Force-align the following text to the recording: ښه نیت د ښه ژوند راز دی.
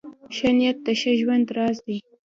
ښه 0.35 0.49
نیت 0.57 0.77
د 0.85 0.87
ښه 0.99 1.11
ژوند 1.19 1.45
راز 1.57 1.77
دی. 1.85 1.97